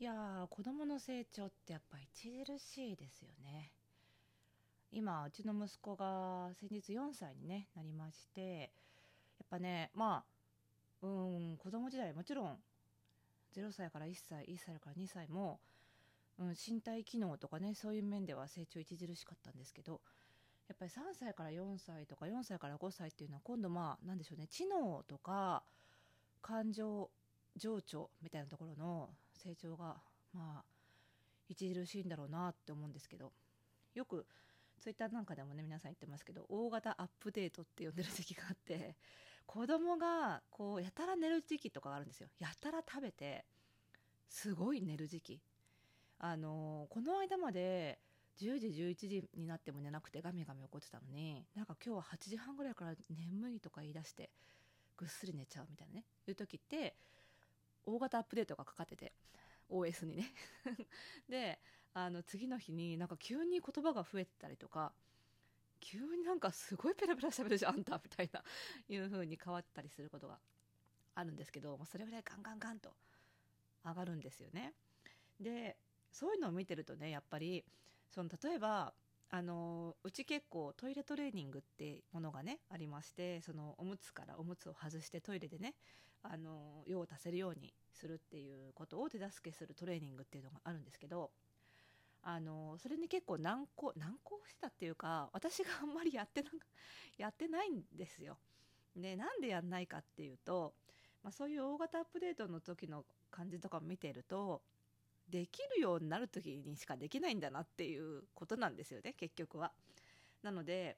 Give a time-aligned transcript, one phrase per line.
[0.00, 3.72] いやー子供の成長ってやっぱ著しいですよね。
[4.92, 8.70] 今うちの息子が先日4歳に、ね、なりまして
[9.40, 10.22] やっぱねま
[11.02, 12.56] あうん子供時代もちろん
[13.56, 15.58] 0歳から1歳1歳から2歳も、
[16.38, 20.00] うん、身体機能とかねそういう面では成長著しかったんですけど
[20.68, 25.64] やっぱり3歳から4歳とか4歳から5歳っていうのは今度まあ何でしょうね知能とか
[26.40, 27.10] 感情
[27.56, 29.96] 情緒みたいなところの成長が
[30.34, 30.64] まあ
[31.50, 33.32] 著しいんだろうなって思うんですけど
[33.94, 34.26] よく
[34.78, 38.96] ツイッターなんかでもね皆さん言ってますけど大型アップデートって呼んでる時期があって
[39.46, 42.28] 子供がこうやたら寝る時期とかがあるんですよ。
[42.38, 43.46] やたら食べて
[44.28, 45.40] すごい寝る時期。
[46.18, 47.98] あのこの間まで
[48.38, 54.30] 10時11時になっても寝なくてガミガミ怒ってたのになんか今日は8時半ぐらいから眠いとか言い出して
[54.96, 56.04] ぐっすり寝ちゃうみたいなね。
[56.26, 56.94] いう時って
[57.88, 59.12] 大型アップデートがかかってて
[59.70, 60.32] OS にね
[61.28, 61.58] で
[61.94, 64.92] あの次の日になんか急に言葉が増えてたりとか
[65.80, 68.42] 急になんかすごいペラペラ喋るじゃんあんたみたいな
[68.88, 70.38] いう風に変わったりすることが
[71.14, 72.92] あるんですけどそれぐらいガンガンガンと
[73.84, 74.74] 上がるんですよね。
[75.40, 75.76] で
[76.12, 77.64] そういうのを見てるとねやっぱり
[78.10, 78.92] その例えば
[79.30, 85.74] あのうち結構トイレトレーニングってものがねありましてそのおむつからおむつを外してトイレでね
[86.22, 91.30] あの用を足せるようにするっていうことを手助けするトレーニングっていうのがあるんですけど
[92.22, 96.50] あのそれに結構難航難航してたっていうか私があんまりやってな
[97.18, 98.38] やってないんですよ。
[98.96, 100.74] でなんでやんないかっていうと、
[101.22, 104.62] まあ、そういう大型アップデートの時の感じとかを見てると
[105.30, 109.72] できるようになる時にしかできないんだなっていうことなんですよね結局は。
[110.42, 110.96] なので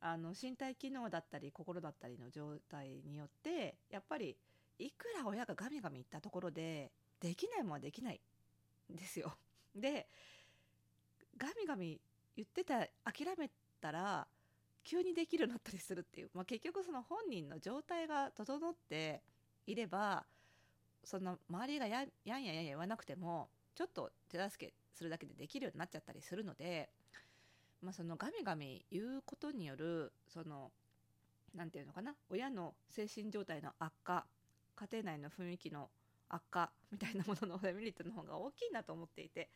[0.00, 4.36] あの身体機能だったり心だったりの状態によってやっぱり
[4.78, 8.20] いくら親がガミガミ言ったところでできないものはできない
[8.92, 9.36] んですよ。
[9.76, 10.08] で
[11.36, 12.00] ガミガミ
[12.36, 14.26] 言ってた諦めたら
[14.82, 19.22] 急にできるようになったりするっていう、まあ、結局その本人の状態が整って
[19.66, 20.26] いれば
[21.04, 26.90] その周りがややんややんや言わなくてもちょっと手助けするだけでできるようになっちゃったりするので、
[27.82, 30.70] まあ、そのガミガミ言うことによるその
[31.54, 34.26] 何て言うのかな親の精神状態の悪化
[34.76, 35.88] 家庭内の雰囲気の
[36.28, 39.50] 悪化みたいなもののデメリットの方が大きいなと思っていて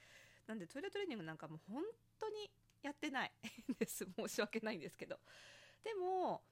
[0.47, 1.83] なんでトイレトレーニングなんかもう本
[2.19, 2.51] 当に
[2.85, 3.33] やってない。
[3.79, 4.07] です。
[4.17, 5.19] 申し訳ないんですけど。
[5.83, 6.43] でも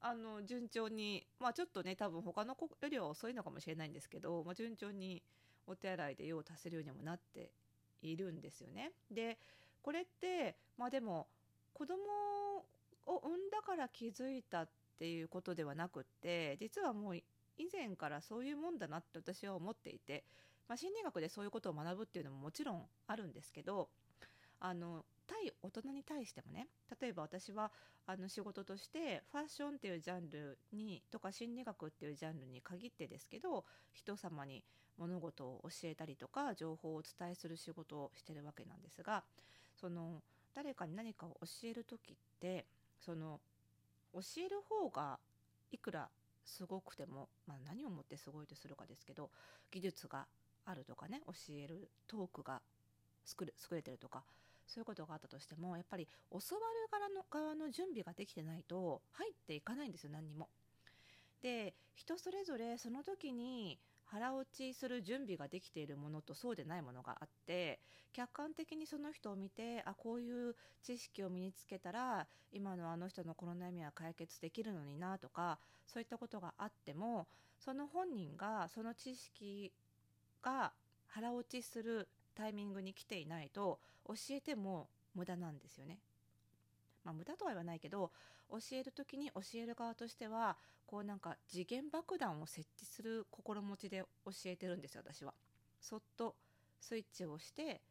[0.00, 5.22] あの順調にまあちょっとね多分他の子よりは遅いのかもしれないんですけど、まあ、順調に
[5.66, 7.50] お手洗いで用を足せるようにもなって
[8.02, 8.92] いるんですよね。
[9.10, 9.38] で
[9.82, 11.28] これってまあでも
[11.72, 11.96] 子供
[13.06, 17.22] を産んだから気づいたっていうことではなくって実はもう以
[17.72, 20.24] 前からそういうもんだなって私は思っていて、
[20.68, 23.88] まあ、心理学でそういうことを学ぶっていうのももちろんあるんですけど
[24.66, 27.70] あの対大人に対してもね例えば私は
[28.06, 34.64] あの仕事としてファッションっていうジャンルにとか心理学っていうジャンルに限ってですけど人様に
[34.96, 39.22] 物事を教えたりとか情報をお伝えする仕事をしてるわけなんですが
[39.78, 40.22] その
[40.54, 42.64] 誰かに何かを教える時って
[42.98, 43.40] その
[44.14, 45.18] 教える方が
[45.72, 46.08] いくら
[46.46, 49.28] すごくても、まあ、何をもってすごいとするかですけど
[49.70, 50.24] 技術が
[50.64, 52.62] あるとかね教えるトークが
[53.38, 53.46] 優
[53.76, 54.22] れてるとか
[54.66, 60.48] そういうことがあったとしてもやっぱり教わる側の側の準備ができてないと入っていかないんですよ何にも。
[61.42, 67.80] で人それぞれその時に腹落ちする準備ができているものとそうでないものがあって
[68.12, 77.26] 客観的にその人を見てあこういう知識を身につけたら今のあの人のこの悩みは解決できるのになとかそういったことがあっても
[77.58, 79.72] その本人がその知識
[80.42, 80.72] が
[81.08, 85.98] 腹落ちするタイミングに来ていないと教えても無駄なんですよね。
[87.04, 88.10] まあ、無駄とは言わないけど
[88.50, 90.56] 教える時に教える側としては
[90.86, 95.34] こうなんか次元爆弾を設置する心持ちで教えてるんですよ私は。
[95.80, 96.34] そっと
[96.80, 97.82] スイッチを押して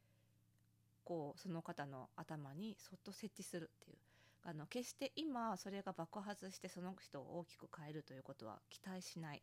[1.04, 3.98] こうその方の頭にそっと設置するっていう
[4.44, 9.42] あの決して今それが爆発してその人を大きく変えるということは期待しない。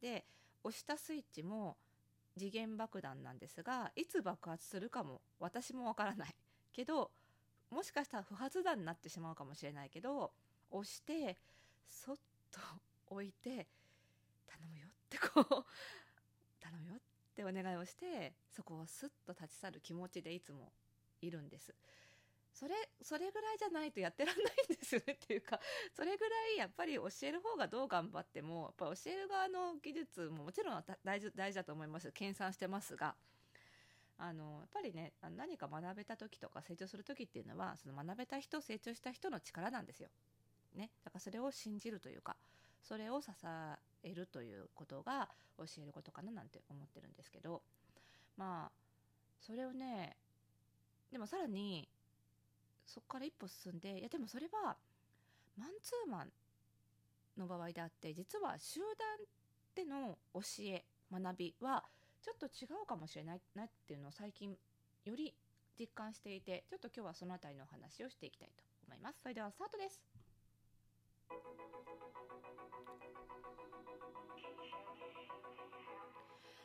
[0.00, 0.24] で
[0.64, 1.76] 押したスイッチも
[2.36, 6.34] 次元爆弾なんですがいつ爆発するかも私もわからない
[6.72, 7.10] けど
[7.70, 10.32] もしかしたら不発弾になってしまうかもしれないけど
[10.70, 11.38] 押して
[11.88, 12.16] そっ
[12.50, 12.60] と
[13.08, 13.66] 置いて
[14.46, 15.64] 頼むよってこう
[16.60, 17.00] 頼むよっ
[17.34, 20.72] てお願いをしてそこをスッと立ち去る気持ちでいつも
[21.20, 21.74] いるんです。
[22.54, 25.58] それそれぐらいじゃないとやってらんないんですよねっていうか
[25.92, 33.16] それぐらいやっぱり教える方がどう頑張ってもやっぱ教える側の技術ももちろん大事大事だと思います研鑽してますが
[34.18, 40.08] あのやっぱりね何か学べた時とか成長する時っていうのはその学べた人成長した人の力なんですよ。
[40.74, 42.36] ね、だからそれを信じるというか
[42.82, 43.30] それを支
[44.02, 47.62] えるということが教えることかななんて思ってるんですけど
[48.36, 48.72] まあ
[49.40, 50.16] それをね
[51.12, 51.88] でもさらに
[52.86, 54.76] そこから一歩進んでいやでもそれは
[55.56, 56.32] マンツーマン
[57.38, 59.26] の場合であって実は集団
[59.74, 61.84] での教え学びは
[62.22, 64.56] ちょっと違うかもしれないなっていうのを最近
[65.04, 65.34] より
[65.78, 69.18] 実感していてちょっと今日はその辺りのお話をしていきたいと思います。
[69.22, 70.00] それではスタートです。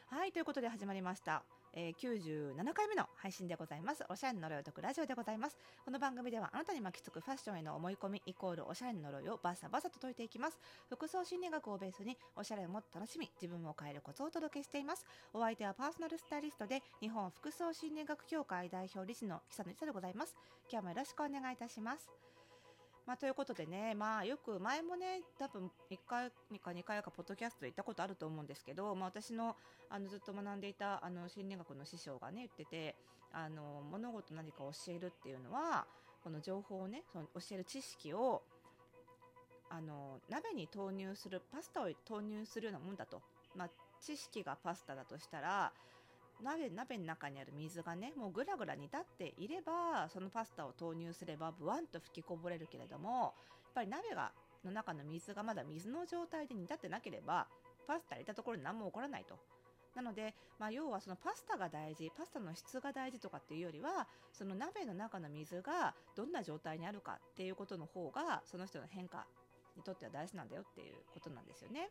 [0.08, 1.59] はいということで始まりました。
[1.74, 4.04] えー、97回目の配信でございます。
[4.10, 5.58] おしゃれの呪いを解くラジオでございます。
[5.86, 10.60] この番組ではあなたに巻きつくファッションへの思い込みイコールおしゃれの呪いをバサバサと解いていきます。
[10.90, 15.06] 服装心理学をベースにおしゃれをもっと楽しみ、自分を変えるコツをお届けしています。
[15.34, 20.36] お相手はパーソナルスタイリストで日本服装心理学協会代表理事の久野久でございます。
[20.72, 22.39] 今日もよろしくお願いいたします。
[23.10, 29.56] まあ、ということでね、まあ、よく前もね、多分1回か2回かポッドキャストで言ったことあると思うんですけど、まあ、私の
[29.90, 32.96] あのずっと学んでいたあの心理学の師匠がね、言ってて、
[33.34, 35.88] あの物事何か教えるっていうのは、
[36.24, 38.44] この情報をね、その教える知識を
[39.72, 43.24] あの鍋に投入する、パスタを投入するようなもんだと。
[43.56, 43.70] まあ、
[44.00, 45.74] 知識がパスタだとしたら、
[46.44, 53.32] 鍋鍋の中にある水がねもうぐらぐら煮立っていればそのパスタを投入すればブワンと吹きこぼれるけれどもやっ
[53.76, 54.32] ぱり鍋が
[54.64, 57.48] の中の水がまだ水の状態で煮立ってなければ
[57.88, 59.38] パスタ入れたところに何も起こらないと。
[59.96, 69.26] なので、まあ、要はそのパスタが大事パスタの質が大事とかっていうよりはその鍋の中の水がどんな状態にあるかっていうことの方がその人の変化
[69.76, 71.90] にとっては大事なんだよっていうことなんですよね。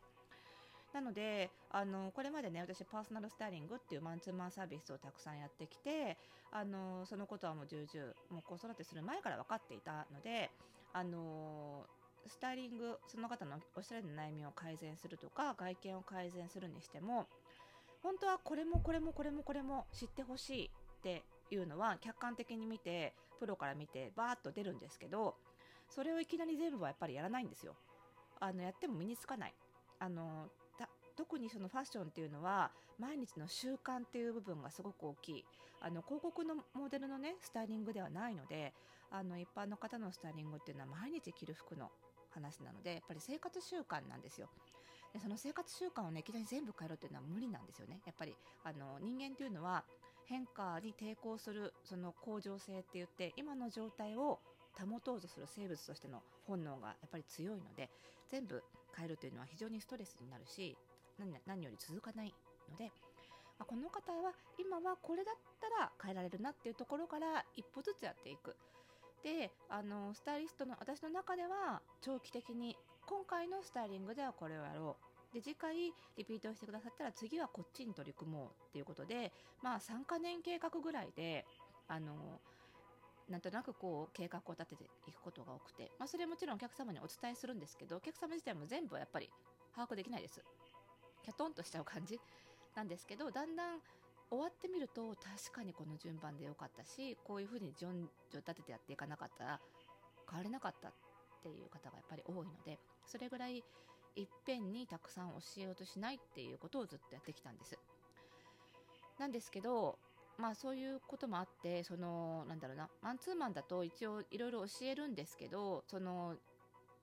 [0.92, 6.16] なのであのこれまでね私パーソナルスタイリングっていうマンツーマンサービスをたくさんやってきて
[6.50, 10.50] あのそのことはもう重々もう子育てする前から分かっていたので
[10.92, 11.84] あの
[12.26, 17.26] スタイリングその方のおしゃれな悩みを改善するとか外見を改善するにしても
[18.02, 25.34] 本当はこれもこれもこれもこれも知ってほしいっていうのは客観的に見てプロから見てバーッと出るんですけど
[25.88, 27.74] それをいきなり全部はやっぱりやらないんですよ。
[28.40, 29.54] あのやっても身につかない。
[29.98, 30.48] あの
[31.18, 35.44] 特にそのファッションっていうのは毎日の習慣っていう部分がすごく大きい。
[35.80, 38.72] あの広告のモデルのねスタイリングではないので
[39.10, 41.90] あの一般の方のスタイリングっていうのは毎日着る服の
[42.30, 44.48] 話なのでやっぱり生活習慣なんですよ。
[45.12, 48.00] でその生活習慣をねいきなり全部変えるっていうのは無理なんですよね。
[48.06, 49.84] やっぱりあの人間っていうのは
[50.26, 54.40] 変化に抵抗するその向上性って言って今の状態を
[54.78, 57.90] 保とうとする生物としての本能がやっぱり強いので
[58.30, 58.62] 全部
[58.94, 60.76] 変えるというのは非常にストレスになるし
[61.46, 62.34] 何より続かない
[62.70, 62.92] ので、
[63.66, 68.56] この方は今はこれだったら変えられるなっていうところから一歩ずつやっていく。
[69.22, 72.76] であのスタイリストの私の中では長期的に
[73.06, 74.96] 今回のスタイリングではこれをやろ
[75.32, 79.32] うで次回リピートしてくださったら次はこっちに取り組もうっていうことで
[79.62, 81.44] まあ3か年計画ぐらいで
[81.88, 82.40] あの
[83.28, 89.28] なんとなくこう計画を立てていくことが多くて、まあ、それもちろんお客様にお伝えするんですけどお客様自体も全部はやっぱり
[89.74, 90.42] 把握できないです
[91.28, 92.18] キャトンとしちゃう感じ
[92.74, 93.80] なんですけどだんだん
[94.30, 99.60] 終わってみると確かにこの順番でよかったしこういうふうに順序立ててやっていかなかったら
[100.30, 100.92] 変われなかったっ
[101.42, 103.58] ていう方がやっぱり多いのでそれぐらい
[104.16, 107.78] いっぺんにたくさん教えようとしないっていうことをずっとやってきたんです。
[109.18, 109.98] なんですけど
[110.38, 116.36] まあそういうこともあってそのなんだろうなマンツーマンだと一応いろいろ教えるんですけどその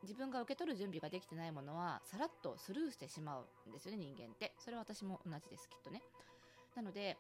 [0.06, 4.54] 自分が受け取る準備ができてないものはさらっとスルーしてしまうんですよね人間って。
[4.60, 6.02] それは私も同じですきっとね。
[6.76, 7.18] なので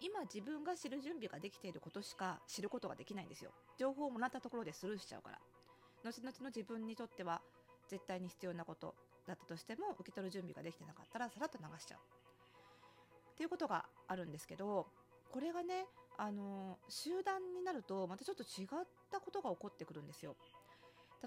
[0.00, 3.52] 今自分が知る準備ができていることしか知ることができないんですよ。
[3.78, 5.38] 情報をもらったところでスルーしちゃうから。
[6.04, 7.40] 後々の自分にとっては
[7.88, 8.94] 絶対に必要なこと
[9.26, 12.00] だったとしても受け取る準備ができてなかったらさらっと流しちゃう。
[12.00, 14.88] っていうことがあるんですけど
[15.30, 15.86] これがね
[16.18, 18.68] あの集団になるとまたちょっと違っ
[19.10, 20.36] たことが起こってくるんですよ。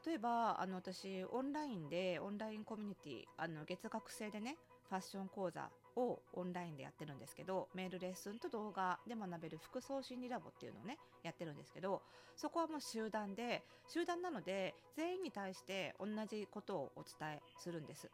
[0.05, 4.57] 例えばあの私オンラインでオンラインコミュニティあの月額制でね
[4.89, 12.01] ファッション講座をオンラインでやってるんですけどメールレッスンと動画で学べる服装心理ラボっていうのをねやってるんですけど
[12.35, 18.09] そこはもう集団で集団なので全員に対して同じことをお伝えするんです。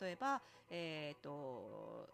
[0.00, 2.08] 例えば、えーと、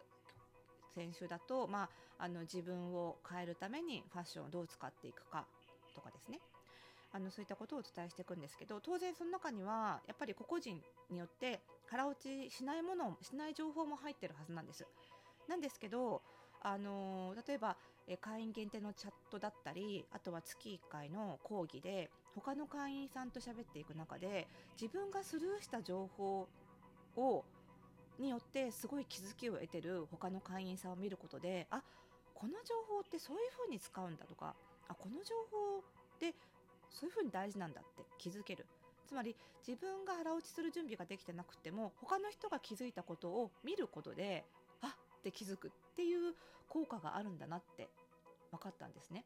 [0.95, 1.89] 先週だと、ま
[2.19, 5.47] あ、あの自分を変えるためにファッションをどう使っていくか
[5.95, 6.39] とかですね。
[7.13, 14.87] あのそういったことをお伝えしていくんですけど当然その中にはやっぱり個々人によって腹落ちしないものしない情報も入ってるはずなんです。
[15.49, 16.23] なんですけど
[16.63, 17.77] あの例えば
[18.07, 24.47] え会員限定のチャットだったりあとは月1回の講義で他の会員さんと喋っていく中で
[24.81, 26.49] 自分がスルーした情報
[27.17, 27.45] を
[28.19, 31.83] によってすごい気づきを得てる他の会員さんを見ることであ
[32.35, 34.55] この情報ってそういう風に使うんだとか
[34.89, 36.35] あこの情報って
[36.93, 38.67] そういう風に大事なんだって気づける
[39.07, 44.45] つまり自分が腹落ちする準備ができてなくても他の人が気づいたことを見ることで
[44.81, 46.35] あって気づくっていう
[46.69, 47.89] 効果があるんだなって
[48.51, 49.25] 分かったんですね。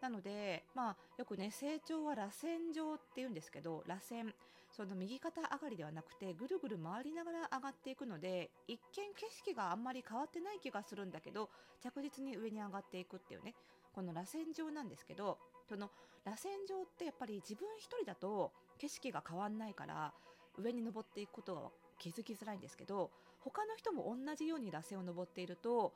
[0.00, 4.32] なので、まあ、よくね成長は螺旋状っていうんですけど螺旋
[4.70, 11.50] その右肩上がりではなくてぐるぐる回りながら上がっていくので一見景色があんまり変わってない気がするんだけど
[11.82, 13.54] 着実に上に上がっていくっていうね
[13.94, 15.38] この螺旋状なんですけど
[15.68, 15.90] その。
[16.24, 20.12] 螺旋状ってやっぱり自分一人だと景色が変わんないから
[20.56, 21.62] 上に登っていくことが
[21.98, 25.92] 気づきづらいんですけど他の人も同じように螺旋を登っていると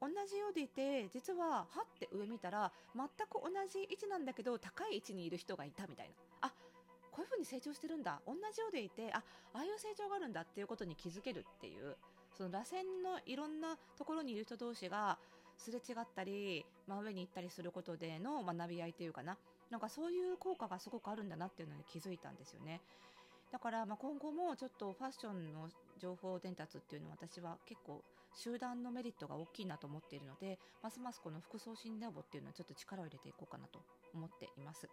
[0.00, 6.14] 同じようでいて実ははって上見たら全く同じ位置なんだけど高い位置にいる人がいたみたいな。
[6.48, 6.52] あ
[7.12, 8.20] こういう風に成長してるんだ。
[8.26, 9.22] 同じようでいてあ
[9.52, 11.96] ああいう成長があるんだっていうことに気づけるっていう
[12.36, 15.18] その螺旋のいろんなところにいる人同士が
[15.62, 19.38] すれ違ったり真上に行ったりすることでの学び合いというかな
[19.70, 22.82] なんかそういう効果がすごくあるんだなっていうのに気づいたんですよね。
[23.52, 25.68] だからま今後もちょっとファッションの
[26.00, 28.02] 情報伝達っていうのは私は結構
[28.34, 33.80] 集団のメリットが大きいなと思っているのでますますこの服装診ラボっていうのはちょっと力を入れていこうかなと
[34.14, 34.88] 思っています。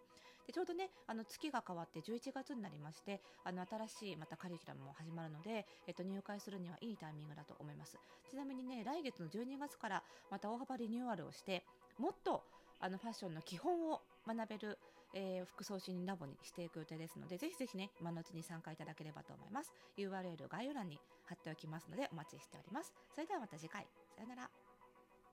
[0.47, 7.99] でちょうどねあの月が変わって11月になりましてあの新しいまたカリキュラムも始まるので、えっと、入会するにはいいタイミングだと思います。
[8.29, 11.63] ちなみにね来月の12月からまた大幅リニューアルをして
[11.97, 12.43] もっと
[12.79, 14.79] あのファッションの基本を学べる
[15.13, 19.73] えー、服装診ラボにしていく予定ですので、ぜひぜひね、今のうちに参加いただければと思います。
[19.97, 22.93] URL 概要欄に貼っておきますので、お待ちしております。
[23.13, 23.87] それではまた次回。
[24.15, 24.68] さよなら。